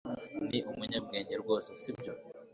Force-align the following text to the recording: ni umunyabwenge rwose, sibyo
ni 0.49 0.59
umunyabwenge 0.71 1.33
rwose, 1.41 1.69
sibyo 1.79 2.11